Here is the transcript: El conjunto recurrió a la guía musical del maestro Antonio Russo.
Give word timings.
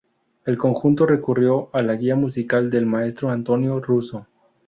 El 0.45 0.57
conjunto 0.57 1.05
recurrió 1.05 1.69
a 1.73 1.83
la 1.83 1.93
guía 1.93 2.15
musical 2.15 2.71
del 2.71 2.87
maestro 2.87 3.29
Antonio 3.29 3.79
Russo. 3.79 4.25